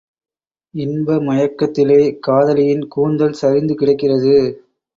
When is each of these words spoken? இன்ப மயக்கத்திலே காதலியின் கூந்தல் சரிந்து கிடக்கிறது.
இன்ப 0.73 1.17
மயக்கத்திலே 1.19 1.99
காதலியின் 2.27 2.87
கூந்தல் 2.87 3.39
சரிந்து 3.41 3.75
கிடக்கிறது. 3.75 4.35